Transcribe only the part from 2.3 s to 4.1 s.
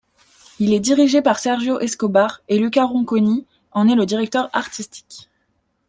et Luca Ronconi en est le